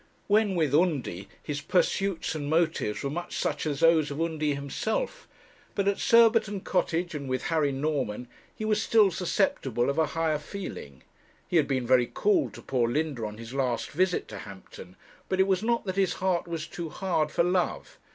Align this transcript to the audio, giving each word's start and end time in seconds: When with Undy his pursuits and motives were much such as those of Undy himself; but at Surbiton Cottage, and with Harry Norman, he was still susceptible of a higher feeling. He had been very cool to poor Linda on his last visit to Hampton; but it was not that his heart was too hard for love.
When 0.25 0.55
with 0.55 0.73
Undy 0.73 1.29
his 1.43 1.61
pursuits 1.61 2.33
and 2.33 2.49
motives 2.49 3.03
were 3.03 3.11
much 3.11 3.37
such 3.37 3.67
as 3.67 3.81
those 3.81 4.09
of 4.09 4.19
Undy 4.19 4.55
himself; 4.55 5.27
but 5.75 5.87
at 5.87 5.99
Surbiton 5.99 6.61
Cottage, 6.61 7.13
and 7.13 7.29
with 7.29 7.43
Harry 7.43 7.71
Norman, 7.71 8.27
he 8.55 8.65
was 8.65 8.81
still 8.81 9.11
susceptible 9.11 9.91
of 9.91 9.99
a 9.99 10.07
higher 10.17 10.39
feeling. 10.39 11.03
He 11.47 11.57
had 11.57 11.67
been 11.67 11.85
very 11.85 12.09
cool 12.11 12.49
to 12.49 12.63
poor 12.63 12.89
Linda 12.89 13.23
on 13.25 13.37
his 13.37 13.53
last 13.53 13.91
visit 13.91 14.27
to 14.29 14.39
Hampton; 14.39 14.95
but 15.29 15.39
it 15.39 15.45
was 15.45 15.61
not 15.61 15.85
that 15.85 15.97
his 15.97 16.13
heart 16.13 16.47
was 16.47 16.65
too 16.65 16.89
hard 16.89 17.29
for 17.29 17.43
love. 17.43 17.99